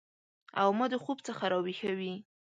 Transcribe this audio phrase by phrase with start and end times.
[0.61, 2.13] او ما د خوب څخه راویښوي